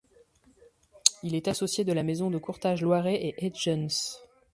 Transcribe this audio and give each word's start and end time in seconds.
Il 1.21 1.35
est 1.35 1.47
associé 1.47 1.83
de 1.83 1.93
la 1.93 2.01
maison 2.01 2.31
de 2.31 2.39
courtage 2.39 2.81
Loiret 2.81 3.35
& 3.37 3.37
Haëntjens. 3.39 4.17